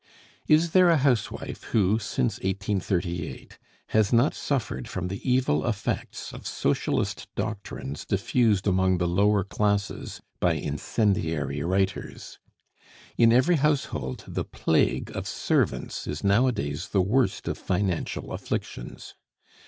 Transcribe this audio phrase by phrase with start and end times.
[0.47, 3.59] Is there a housewife who, since 1838,
[3.89, 10.19] has not suffered from the evil effects of Socialist doctrines diffused among the lower classes
[10.39, 12.39] by incendiary writers?
[13.15, 19.13] In every household the plague of servants is nowadays the worst of financial afflictions.